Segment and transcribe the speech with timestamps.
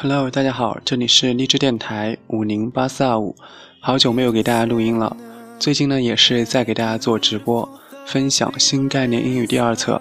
[0.00, 3.34] Hello，大家好，这里是励志电台五零八四二五，
[3.80, 5.16] 好久没有给大家录音了。
[5.58, 7.68] 最近呢，也是在给大家做直播，
[8.06, 10.00] 分享新概念英语第二册。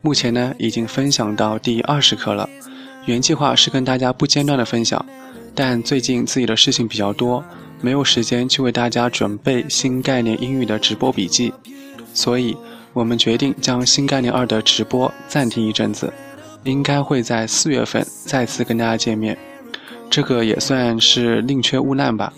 [0.00, 2.48] 目前呢，已经分享到第二十课了。
[3.06, 5.04] 原计划是跟大家不间断的分享，
[5.56, 7.44] 但最近自己的事情比较多，
[7.80, 11.52] 没有时间去为大家准备新概念英语的直播笔记，
[12.14, 12.56] 所以
[12.92, 16.12] 我们决定将新概念二的直播暂停一阵子。
[16.64, 19.36] 应该会在四月份再次跟大家见面，
[20.10, 22.32] 这个也算是宁缺毋滥吧。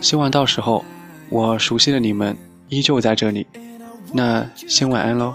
[0.00, 0.84] 希望到时候
[1.28, 2.36] 我熟悉的你们
[2.68, 3.46] 依旧在这里。
[4.12, 5.34] 那先晚安喽。